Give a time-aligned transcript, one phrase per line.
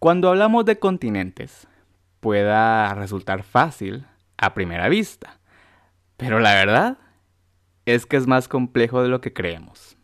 [0.00, 1.66] Cuando hablamos de continentes,
[2.20, 5.40] pueda resultar fácil a primera vista,
[6.16, 6.98] pero la verdad
[7.84, 9.96] es que es más complejo de lo que creemos.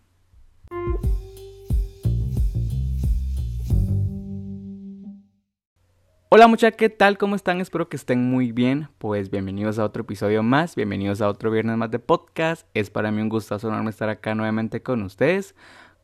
[6.28, 7.16] Hola muchachos, ¿qué tal?
[7.16, 7.60] ¿Cómo están?
[7.60, 8.88] Espero que estén muy bien.
[8.98, 12.66] Pues bienvenidos a otro episodio más, bienvenidos a otro viernes más de podcast.
[12.74, 15.54] Es para mí un gustazo enorme estar acá nuevamente con ustedes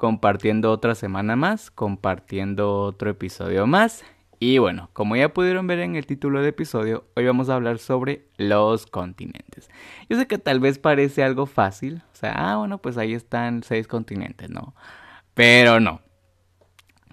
[0.00, 4.02] compartiendo otra semana más, compartiendo otro episodio más.
[4.38, 7.78] Y bueno, como ya pudieron ver en el título del episodio, hoy vamos a hablar
[7.78, 9.68] sobre los continentes.
[10.08, 13.62] Yo sé que tal vez parece algo fácil, o sea, ah, bueno, pues ahí están
[13.62, 14.74] seis continentes, ¿no?
[15.34, 16.00] Pero no.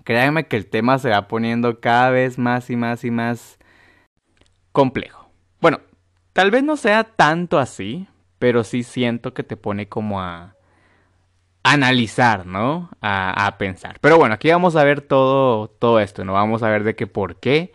[0.06, 3.60] Créanme que el tema se va poniendo cada vez más y más y más
[4.72, 5.30] complejo.
[5.60, 5.82] Bueno,
[6.32, 8.08] tal vez no sea tanto así,
[8.40, 10.57] pero sí siento que te pone como a
[11.72, 12.90] analizar, ¿no?
[13.02, 13.98] A, pensar.
[14.02, 16.34] Pero bueno, aquí vamos a ver todo, todo esto, ¿no?
[16.34, 17.74] Vamos a ver de qué por qué.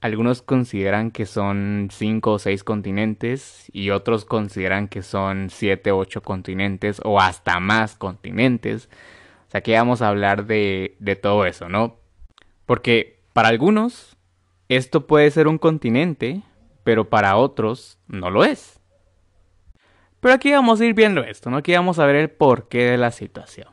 [0.00, 5.98] Algunos consideran que son cinco o seis continentes y otros consideran que son siete o
[5.98, 8.88] ocho continentes o hasta más continentes.
[9.48, 11.96] O sea, aquí vamos a hablar de, de todo eso, ¿no?
[12.66, 14.16] Porque para algunos
[14.68, 16.42] esto puede ser un continente,
[16.84, 18.73] pero para otros no lo es.
[20.24, 21.58] Pero aquí vamos a ir viendo esto, ¿no?
[21.58, 23.68] Aquí vamos a ver el porqué de la situación.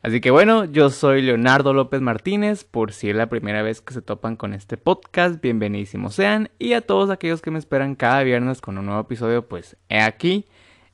[0.00, 3.92] Así que bueno, yo soy Leonardo López Martínez, por si es la primera vez que
[3.92, 8.22] se topan con este podcast, bienvenidísimos sean, y a todos aquellos que me esperan cada
[8.22, 10.46] viernes con un nuevo episodio, pues he aquí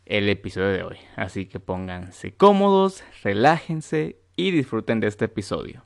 [0.07, 0.97] el episodio de hoy.
[1.17, 5.85] Así que pónganse cómodos, relájense y disfruten de este episodio.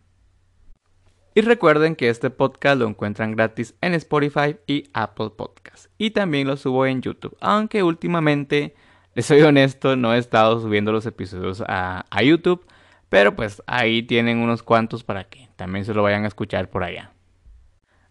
[1.37, 5.91] Y recuerden que este podcast lo encuentran gratis en Spotify y Apple Podcasts.
[5.99, 7.37] Y también lo subo en YouTube.
[7.43, 8.75] Aunque últimamente,
[9.15, 12.65] les soy honesto, no he estado subiendo los episodios a, YouTube.
[13.11, 16.85] Pero pues ahí tienen unos cuantos para que también se lo vayan a escuchar por
[16.85, 17.13] allá.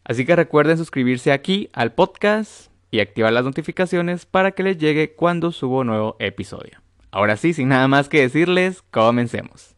[0.04, 5.16] Así que recuerden suscribirse aquí al podcast y activar las notificaciones para que les llegue
[5.16, 6.80] cuando subo nuevo episodio.
[7.10, 9.76] Ahora sí, sin nada más que decirles, comencemos.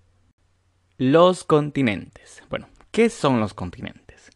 [0.97, 2.43] Los continentes.
[2.49, 4.31] Bueno, ¿Qué son los continentes?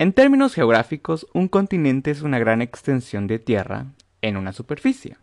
[0.00, 3.86] En términos geográficos, un continente es una gran extensión de tierra
[4.20, 5.16] en una superficie,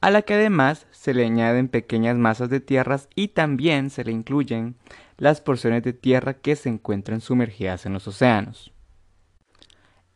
[0.00, 4.12] a la que además se le añaden pequeñas masas de tierras y también se le
[4.12, 4.76] incluyen
[5.18, 8.72] las porciones de tierra que se encuentran sumergidas en los océanos.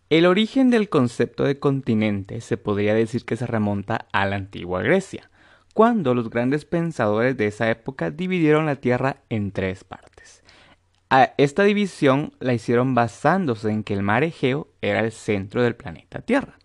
[0.09, 4.81] El origen del concepto de continente se podría decir que se remonta a la antigua
[4.81, 5.29] Grecia,
[5.75, 10.43] cuando los grandes pensadores de esa época dividieron la Tierra en tres partes,
[11.37, 16.21] esta división la hicieron basándose en que el mar Egeo era el centro del planeta
[16.21, 16.59] Tierra.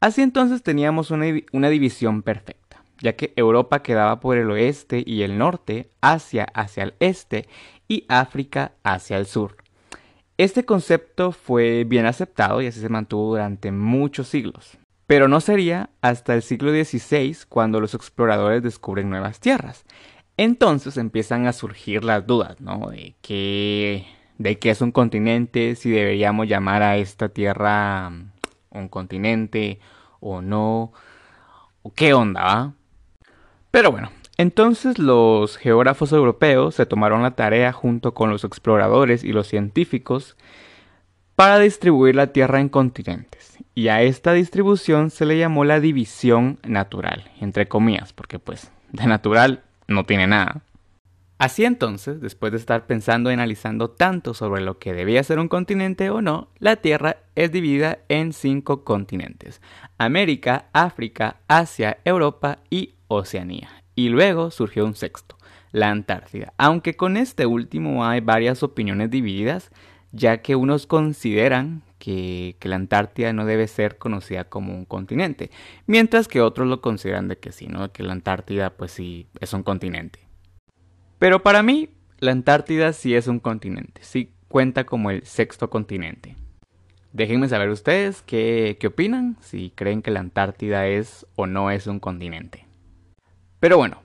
[0.00, 5.22] Así entonces teníamos una, una división perfecta, ya que Europa quedaba por el oeste y
[5.22, 7.48] el norte, Asia hacia el este
[7.88, 9.56] y África hacia el sur.
[10.36, 14.78] Este concepto fue bien aceptado y así se mantuvo durante muchos siglos.
[15.06, 19.84] Pero no sería hasta el siglo XVI cuando los exploradores descubren nuevas tierras.
[20.36, 22.88] Entonces empiezan a surgir las dudas, ¿no?
[22.90, 24.06] De qué,
[24.38, 28.30] de qué es un continente, si deberíamos llamar a esta tierra mm,
[28.70, 29.78] un continente
[30.20, 30.92] o no,
[31.82, 32.72] o qué onda, ¿va?
[33.70, 39.32] Pero bueno, entonces los geógrafos europeos se tomaron la tarea junto con los exploradores y
[39.32, 40.36] los científicos
[41.36, 43.58] para distribuir la Tierra en continentes.
[43.74, 49.06] Y a esta distribución se le llamó la división natural, entre comillas, porque pues de
[49.06, 50.62] natural no tiene nada.
[51.36, 55.48] Así entonces, después de estar pensando y analizando tanto sobre lo que debía ser un
[55.48, 59.60] continente o no, la Tierra es dividida en cinco continentes.
[59.98, 63.68] América, África, Asia, Europa y Oceanía.
[63.96, 65.36] Y luego surgió un sexto,
[65.72, 66.52] la Antártida.
[66.56, 69.70] Aunque con este último hay varias opiniones divididas,
[70.12, 75.50] ya que unos consideran que, la Antártida no debe ser conocida como un continente,
[75.86, 77.66] mientras que otros lo consideran de que sí.
[77.92, 80.20] Que la Antártida pues sí es un continente.
[81.18, 81.88] Pero para mí,
[82.18, 86.36] la Antártida sí es un continente, sí cuenta como el sexto continente.
[87.12, 91.86] Déjenme saber ustedes qué, qué opinan, si creen que la Antártida es o no es
[91.86, 92.66] un continente.
[93.60, 94.02] Pero bueno,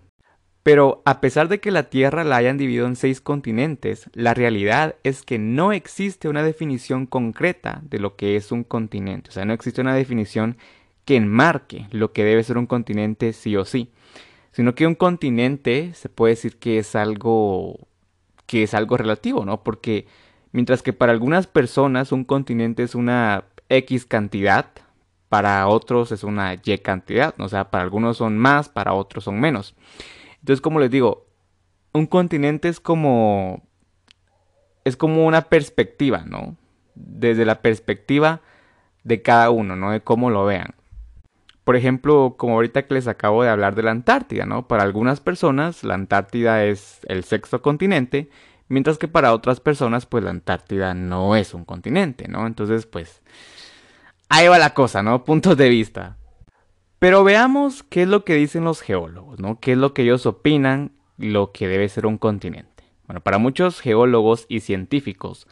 [0.63, 4.95] pero a pesar de que la Tierra la hayan dividido en seis continentes, la realidad
[5.03, 9.29] es que no existe una definición concreta de lo que es un continente.
[9.29, 10.57] O sea, no existe una definición
[11.05, 13.91] que enmarque lo que debe ser un continente sí o sí.
[14.51, 17.87] Sino que un continente se puede decir que es algo
[18.45, 19.63] que es algo relativo, ¿no?
[19.63, 20.07] Porque
[20.51, 24.71] mientras que para algunas personas un continente es una X cantidad,
[25.29, 29.39] para otros es una Y cantidad, o sea, para algunos son más, para otros son
[29.39, 29.75] menos.
[30.39, 31.27] Entonces, como les digo,
[31.93, 33.63] un continente es como
[34.85, 36.55] es como una perspectiva, ¿no?
[36.99, 38.41] desde la perspectiva
[39.03, 39.91] de cada uno, ¿no?
[39.91, 40.75] De cómo lo vean.
[41.63, 44.67] Por ejemplo, como ahorita que les acabo de hablar de la Antártida, ¿no?
[44.67, 48.29] Para algunas personas la Antártida es el sexto continente,
[48.67, 52.47] mientras que para otras personas pues la Antártida no es un continente, ¿no?
[52.47, 53.21] Entonces pues
[54.29, 55.23] ahí va la cosa, ¿no?
[55.23, 56.17] Puntos de vista.
[56.99, 59.59] Pero veamos qué es lo que dicen los geólogos, ¿no?
[59.59, 62.83] ¿Qué es lo que ellos opinan lo que debe ser un continente?
[63.07, 65.47] Bueno, para muchos geólogos y científicos,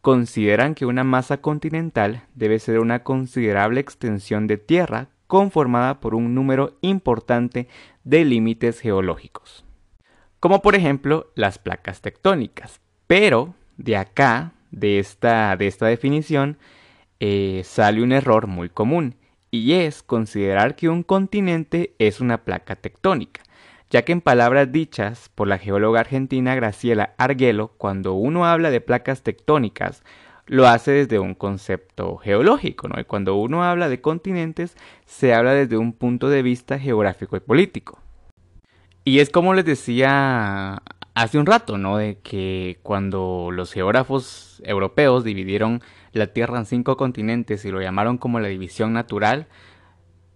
[0.00, 6.34] consideran que una masa continental debe ser una considerable extensión de tierra conformada por un
[6.34, 7.68] número importante
[8.04, 9.64] de límites geológicos,
[10.40, 12.80] como por ejemplo las placas tectónicas.
[13.06, 16.56] Pero de acá, de esta, de esta definición,
[17.20, 19.16] eh, sale un error muy común,
[19.50, 23.42] y es considerar que un continente es una placa tectónica,
[23.90, 28.80] ya que en palabras dichas por la geóloga argentina Graciela Arguello, cuando uno habla de
[28.80, 30.02] placas tectónicas,
[30.46, 33.00] lo hace desde un concepto geológico, ¿no?
[33.00, 37.40] Y cuando uno habla de continentes, se habla desde un punto de vista geográfico y
[37.40, 38.00] político.
[39.04, 40.82] Y es como les decía
[41.14, 41.96] hace un rato, ¿no?
[41.96, 45.82] De que cuando los geógrafos europeos dividieron
[46.16, 49.46] la Tierra en cinco continentes y lo llamaron como la división natural,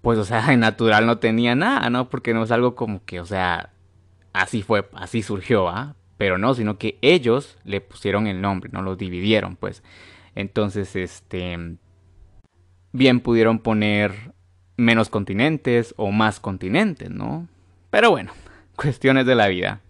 [0.02, 2.08] pues, o sea, en natural no tenía nada, ¿no?
[2.08, 3.70] Porque no es algo como que, o sea,
[4.32, 5.96] así fue, así surgió, ¿ah?
[6.16, 9.82] Pero no, sino que ellos le pusieron el nombre, no lo dividieron, pues.
[10.34, 11.76] Entonces, este,
[12.92, 14.32] bien pudieron poner
[14.76, 17.48] menos continentes o más continentes, ¿no?
[17.90, 18.32] Pero bueno,
[18.76, 19.80] cuestiones de la vida.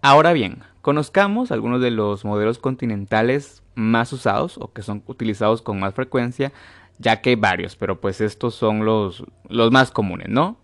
[0.00, 5.78] Ahora bien, conozcamos algunos de los modelos continentales más usados o que son utilizados con
[5.78, 6.52] más frecuencia
[6.98, 10.58] ya que hay varios, pero pues estos son los, los más comunes, ¿no?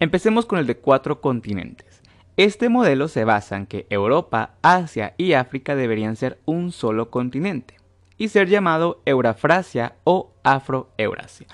[0.00, 2.00] Empecemos con el de cuatro continentes.
[2.36, 7.76] Este modelo se basa en que Europa, Asia y África deberían ser un solo continente
[8.16, 11.46] y ser llamado Eurafrasia o Afroeurasia.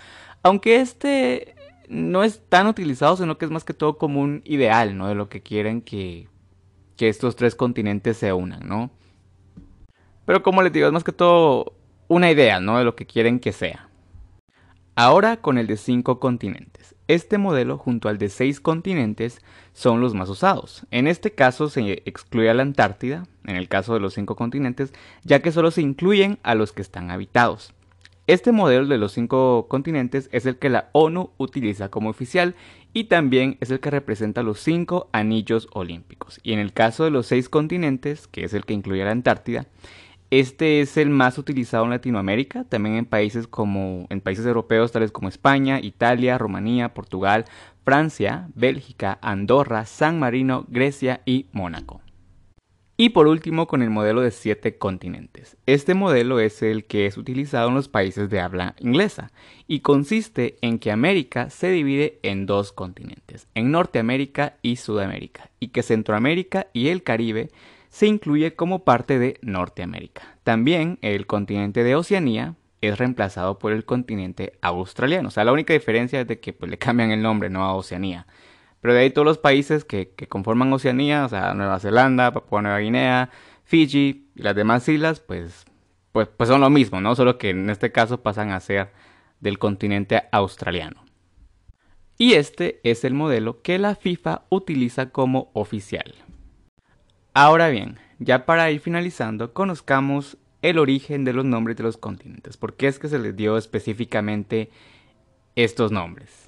[0.42, 1.56] Aunque este
[1.88, 5.08] no es tan utilizado, sino que es más que todo como un ideal, ¿no?
[5.08, 6.28] De lo que quieren que,
[6.98, 8.90] que estos tres continentes se unan, ¿no?
[10.26, 11.72] Pero como les digo, es más que todo
[12.08, 12.76] una idea, ¿no?
[12.76, 13.88] De lo que quieren que sea.
[14.94, 16.96] Ahora con el de 5 continentes.
[17.06, 19.40] Este modelo junto al de 6 continentes
[19.72, 20.86] son los más usados.
[20.90, 24.92] En este caso se excluye a la Antártida, en el caso de los 5 continentes,
[25.22, 27.72] ya que solo se incluyen a los que están habitados.
[28.28, 32.56] Este modelo de los 5 continentes es el que la ONU utiliza como oficial
[32.92, 36.38] y también es el que representa los 5 anillos olímpicos.
[36.42, 39.64] Y en el caso de los 6 continentes, que es el que incluye la Antártida,
[40.30, 45.10] este es el más utilizado en Latinoamérica, también en países como en países europeos tales
[45.10, 47.46] como España, Italia, Rumanía, Portugal,
[47.82, 52.02] Francia, Bélgica, Andorra, San Marino, Grecia y Mónaco.
[53.00, 55.56] Y por último con el modelo de siete continentes.
[55.66, 59.30] Este modelo es el que es utilizado en los países de habla inglesa
[59.68, 65.68] y consiste en que América se divide en dos continentes, en Norteamérica y Sudamérica, y
[65.68, 67.50] que Centroamérica y el Caribe
[67.88, 70.36] se incluye como parte de Norteamérica.
[70.42, 75.28] También el continente de Oceanía es reemplazado por el continente australiano.
[75.28, 77.74] O sea, la única diferencia es de que pues, le cambian el nombre, no a
[77.74, 78.26] Oceanía.
[78.80, 82.78] Pero de ahí todos los países que, conforman Oceanía, o sea, Nueva Zelanda, Papua Nueva
[82.78, 83.30] Guinea,
[83.64, 85.64] Fiji y las demás islas, pues,
[86.12, 87.14] pues, pues son lo mismo, ¿no?
[87.14, 88.93] Solo que en este caso pasan a ser
[89.41, 91.05] del continente australiano.
[92.17, 96.14] Y este es el modelo que la FIFA utiliza como oficial.
[97.34, 102.56] Ahora bien, ya para ir finalizando, conozcamos el origen de los nombres de los continentes.
[102.56, 104.70] ¿Por qué es que se les dio específicamente
[105.55, 106.47] estos nombres?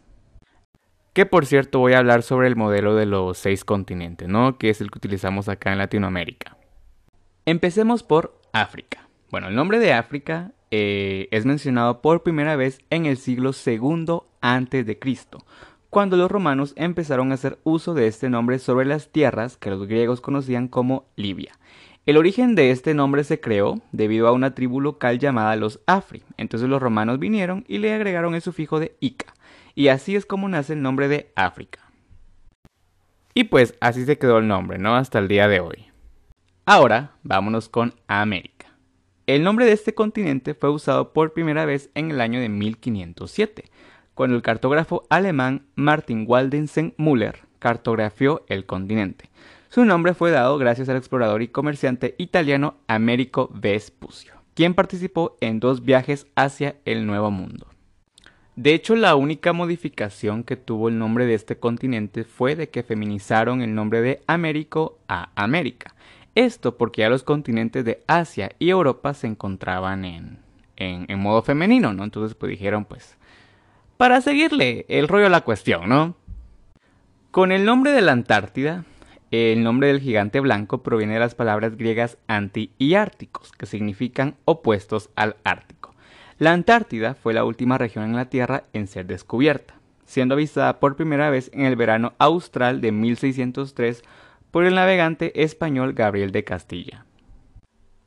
[1.21, 4.57] Que por cierto voy a hablar sobre el modelo de los seis continentes, ¿no?
[4.57, 6.57] Que es el que utilizamos acá en Latinoamérica.
[7.45, 9.07] Empecemos por África.
[9.31, 14.21] Bueno, el nombre de África eh, es mencionado por primera vez en el siglo II
[14.41, 15.45] antes de Cristo,
[15.91, 19.87] cuando los romanos empezaron a hacer uso de este nombre sobre las tierras que los
[19.87, 21.53] griegos conocían como Libia.
[22.07, 26.23] El origen de este nombre se creó debido a una tribu local llamada los Afri.
[26.39, 29.35] Entonces los romanos vinieron y le agregaron el sufijo de Ica.
[29.75, 31.81] Y así es como nace el nombre de África.
[33.35, 34.97] Y pues así se quedó el nombre, ¿no?
[34.97, 35.87] Hasta el día de hoy.
[36.67, 38.67] Ahora vámonos con América.
[39.27, 43.65] El nombre de este continente fue usado por primera vez en el año de 1507
[44.15, 49.31] cuando el cartógrafo alemán Martin Waldensen Müller cartografió el continente.
[49.71, 55.61] Su nombre fue dado gracias al explorador y comerciante italiano Americo Vespucio, quien participó en
[55.61, 57.70] dos viajes hacia el Nuevo Mundo.
[58.61, 62.83] De hecho, la única modificación que tuvo el nombre de este continente fue de que
[62.83, 65.95] feminizaron el nombre de Américo a América.
[66.35, 70.40] Esto porque ya los continentes de Asia y Europa se encontraban en,
[70.76, 72.05] en, modo femenino, ¿no?
[72.05, 73.17] Entonces pues dijeron pues,
[73.97, 76.14] para seguirle el rollo a la cuestión, ¿no?
[77.31, 78.85] Con el nombre de la Antártida,
[79.31, 84.35] el nombre del gigante blanco proviene de las palabras griegas anti y árticos, que significan
[84.45, 85.80] opuestos al Ártico.
[86.40, 89.75] La Antártida fue la última región en la Tierra en ser descubierta,
[90.06, 94.02] siendo avistada por primera vez en el verano austral de 1603
[94.50, 97.04] por el navegante español Gabriel de Castilla.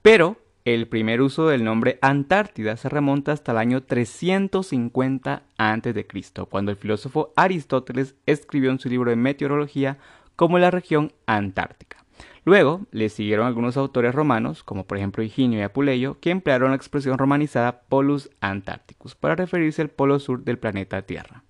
[0.01, 6.07] Pero el primer uso del nombre Antártida se remonta hasta el año 350 a.C.,
[6.49, 9.99] cuando el filósofo Aristóteles escribió en su libro de meteorología
[10.35, 12.02] como la región antártica.
[12.45, 16.75] Luego le siguieron algunos autores romanos, como por ejemplo Higinio y Apuleyo, que emplearon la
[16.75, 21.43] expresión romanizada Polus Antarcticus para referirse al polo sur del planeta Tierra.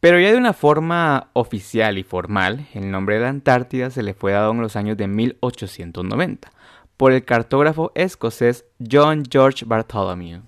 [0.00, 4.32] Pero ya de una forma oficial y formal, el nombre de Antártida se le fue
[4.32, 6.50] dado en los años de 1890
[6.98, 10.42] por el cartógrafo escocés John George Bartholomew.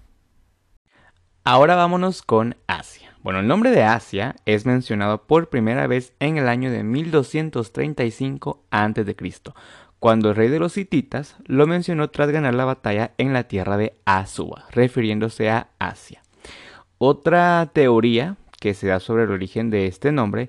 [1.44, 3.05] Ahora vámonos con Asia.
[3.26, 8.62] Bueno, el nombre de Asia es mencionado por primera vez en el año de 1235
[8.70, 9.16] a.C.,
[9.98, 13.76] cuando el rey de los hititas lo mencionó tras ganar la batalla en la tierra
[13.78, 16.22] de Asua, refiriéndose a Asia.
[16.98, 20.48] Otra teoría que se da sobre el origen de este nombre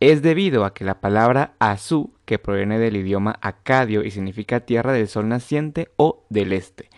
[0.00, 4.92] es debido a que la palabra Asu, que proviene del idioma acadio y significa tierra
[4.92, 6.90] del sol naciente o del este.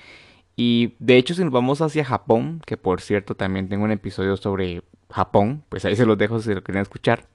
[0.56, 4.38] Y de hecho si nos vamos hacia Japón, que por cierto también tengo un episodio
[4.38, 7.26] sobre Japón, pues ahí se los dejo si lo quieren escuchar,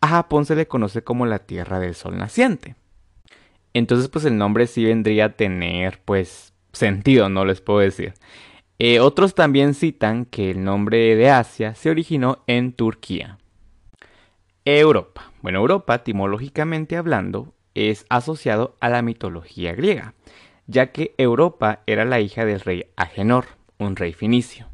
[0.00, 2.76] a Japón se le conoce como la Tierra del Sol Naciente.
[3.72, 8.14] Entonces, pues el nombre sí vendría a tener, pues, sentido, no les puedo decir.
[8.78, 13.38] Eh, otros también citan que el nombre de Asia se originó en Turquía.
[14.64, 15.32] Europa.
[15.42, 20.14] Bueno, Europa, etimológicamente hablando, es asociado a la mitología griega,
[20.66, 23.46] ya que Europa era la hija del rey Agenor,
[23.78, 24.68] un rey finicio.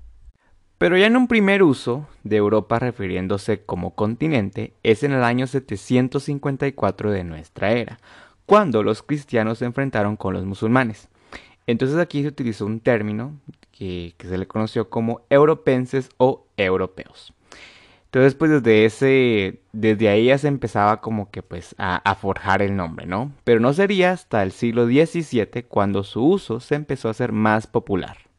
[0.80, 5.46] Pero ya en un primer uso de Europa refiriéndose como continente es en el año
[5.46, 7.98] 754 de nuestra era,
[8.46, 11.10] cuando los cristianos se enfrentaron con los musulmanes.
[11.66, 13.38] Entonces aquí se utilizó un término
[13.72, 17.34] que, se le conoció como europenses o europeos.
[18.06, 22.62] Entonces, pues desde ese, desde ahí ya se empezaba como que pues a, a, forjar
[22.62, 23.32] el nombre, ¿no?
[23.44, 27.66] Pero no sería hasta el siglo XVII cuando su uso se empezó a hacer más
[27.66, 28.29] popular.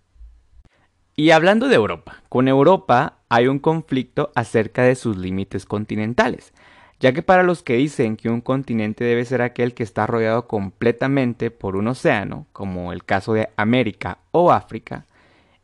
[1.22, 6.52] Y hablando de Europa, con Europa hay un conflicto acerca de sus límites continentales,
[7.00, 10.48] ya que para los que dicen que un continente debe ser aquel que está rodeado
[10.48, 15.06] completamente por un océano, como el caso de América o África,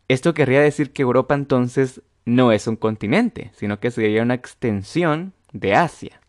[0.08, 5.34] esto querría decir que Europa entonces no es un continente, sino que sería una extensión
[5.54, 6.22] de Asia,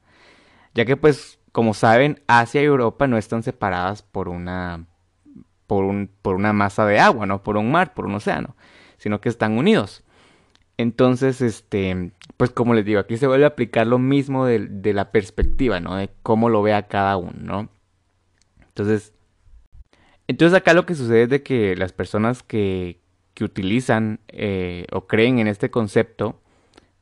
[0.73, 4.87] ya que pues como saben Asia y Europa no están separadas por una
[5.67, 8.57] por, por una masa de agua, no por un mar, por un océano
[8.99, 10.05] sino que están unidos.
[10.77, 15.11] Entonces, este, pues como les digo, aquí se vuelve a aplicar lo mismo de, la
[15.11, 15.97] perspectiva, ¿no?
[15.97, 17.69] De cómo lo vea cada uno, ¿no?
[18.61, 19.13] Entonces,
[20.29, 23.01] entonces acá lo que sucede es de que las personas que,
[23.35, 26.41] que utilizan eh, o creen en este concepto,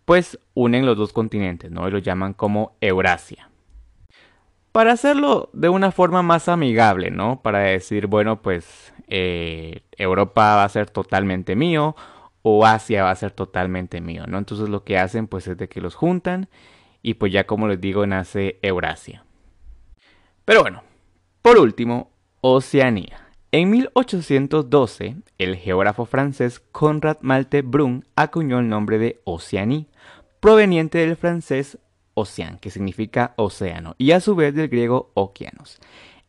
[0.06, 1.86] pues unen los dos continentes, ¿no?
[1.86, 3.50] Y lo llaman como Eurasia.
[4.72, 7.42] Para hacerlo de una forma más amigable, ¿no?
[7.42, 11.96] Para decir, bueno, pues eh, Europa va a ser totalmente mío
[12.42, 14.38] o Asia va a ser totalmente mío, ¿no?
[14.38, 16.48] Entonces lo que hacen pues es de que los juntan
[17.02, 19.24] y pues ya como les digo nace Eurasia.
[20.44, 20.82] Pero bueno,
[21.42, 22.10] por último,
[22.40, 23.26] Oceanía.
[23.52, 29.86] En 1812, el geógrafo francés Conrad Malte Brun acuñó el nombre de Oceanía,
[30.40, 31.78] proveniente del francés
[32.14, 35.78] Ocean, que significa océano, y a su vez del griego okeanos.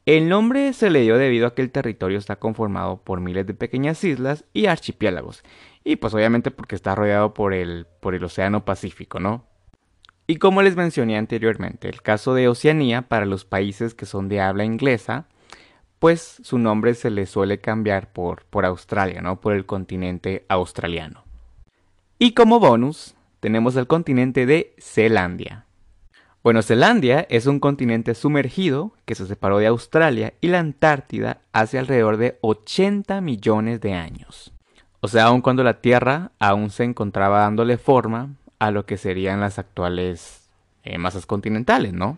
[0.08, 3.54] El nombre se le dio debido a que el territorio está conformado por miles de
[3.54, 5.44] pequeñas islas y archipiélagos,
[5.84, 9.44] y pues obviamente porque está rodeado por el, por el Océano Pacífico, ¿no?
[10.26, 14.40] Y como les mencioné anteriormente, el caso de Oceanía para los países que son de
[14.40, 15.28] habla inglesa,
[16.00, 19.42] pues su nombre se le suele cambiar por, por Australia, ¿no?
[19.42, 21.26] Por el continente australiano.
[22.18, 25.67] Y como bonus, tenemos el continente de Zelandia.
[26.44, 31.80] Bueno, Zelandia es un continente sumergido que se separó de Australia y la Antártida hace
[31.80, 34.54] alrededor de 80 millones de años.
[35.00, 39.42] O sea, aun cuando la Tierra aún se encontraba dándole forma a lo que serían
[39.42, 40.50] las actuales
[40.84, 42.18] eh, masas continentales, ¿no?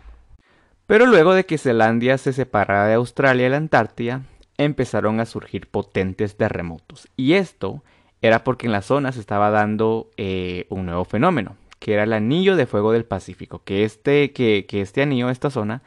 [0.85, 4.21] Pero luego de que Zelandia se separara de Australia y la Antártida,
[4.57, 7.07] empezaron a surgir potentes terremotos.
[7.15, 7.81] Y esto
[8.21, 12.13] era porque en la zona se estaba dando eh, un nuevo fenómeno, que era el
[12.13, 15.81] anillo de fuego del Pacífico, que este, que, este anillo, esta zona,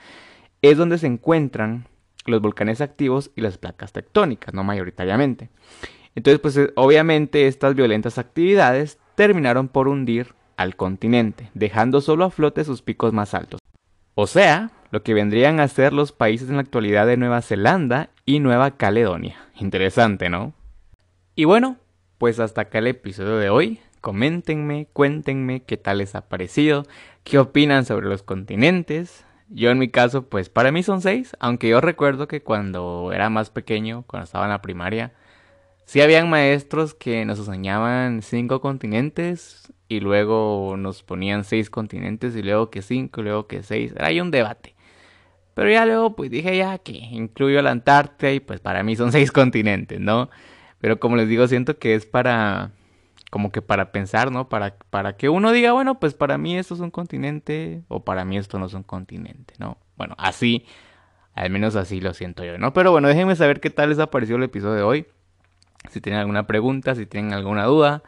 [0.62, 1.86] es donde se encuentran
[2.24, 5.50] los volcanes activos y las placas tectónicas, no mayoritariamente.
[6.14, 12.30] Entonces, pues eh, obviamente estas violentas actividades terminaron por hundir al continente, dejando solo a
[12.30, 13.60] flote sus picos más altos.
[14.14, 18.10] O sea, lo que vendrían a ser los países en la actualidad de Nueva Zelanda
[18.26, 19.48] y Nueva Caledonia.
[19.58, 20.52] Interesante, ¿no?
[21.34, 21.78] Y bueno,
[22.18, 23.80] pues hasta acá el episodio de hoy.
[24.02, 26.82] Coméntenme, cuéntenme qué tal les ha parecido,
[27.22, 29.24] qué opinan sobre los continentes.
[29.48, 33.30] Yo en mi caso, pues para mí son seis, aunque yo recuerdo que cuando era
[33.30, 35.12] más pequeño, cuando estaba en la primaria,
[35.84, 42.42] sí habían maestros que nos enseñaban cinco continentes y luego nos ponían seis continentes y
[42.42, 43.92] luego que cinco y luego que seis.
[43.94, 44.74] Era ahí un debate.
[45.54, 49.12] Pero ya luego pues dije ya que incluyo la Antártida y pues para mí son
[49.12, 50.28] seis continentes, ¿no?
[50.80, 52.72] Pero como les digo, siento que es para
[53.32, 54.50] como que para pensar, ¿no?
[54.50, 58.26] Para, para que uno diga, bueno, pues para mí esto es un continente o para
[58.26, 59.78] mí esto no es un continente, ¿no?
[59.96, 60.66] Bueno, así,
[61.34, 62.74] al menos así lo siento yo, ¿no?
[62.74, 65.06] Pero bueno, déjenme saber qué tal les ha parecido el episodio de hoy.
[65.90, 68.02] Si tienen alguna pregunta, si tienen alguna duda,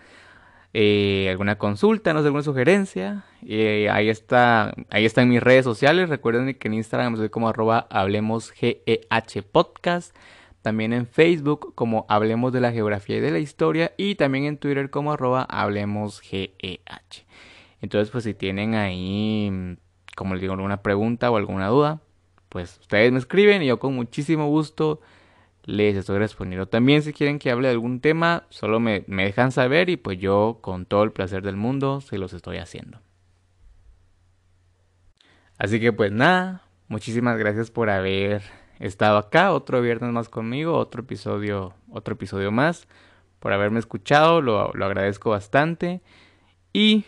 [0.75, 6.11] eh, alguna consulta, no sé, alguna sugerencia, eh, ahí está, ahí están mis redes sociales.
[6.11, 10.15] Recuerden que en Instagram soy como arroba hablemos GEH podcast
[10.65, 14.57] también en Facebook como Hablemos de la Geografía y de la Historia y también en
[14.57, 17.27] Twitter como arroba Hablemos GEH.
[17.83, 19.77] Entonces, pues si tienen ahí,
[20.17, 22.01] como les digo, alguna pregunta o alguna duda,
[22.49, 25.03] pues ustedes me escriben y yo con muchísimo gusto
[25.65, 26.67] les estoy respondiendo.
[26.67, 30.61] También si quieren que hable de algún tema, solo me dejan saber y pues yo
[30.63, 33.01] con todo el placer del mundo se los estoy haciendo.
[35.59, 41.03] Así que pues nada, muchísimas gracias por haber estado acá, otro viernes más conmigo, otro
[41.03, 42.87] episodio, otro episodio más,
[43.41, 46.01] por haberme escuchado, lo, lo agradezco bastante.
[46.73, 47.05] Y,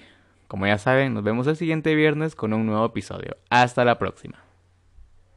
[0.49, 3.37] como ya saben, nos vemos el siguiente viernes con un nuevo episodio.
[3.50, 4.45] Hasta la próxima.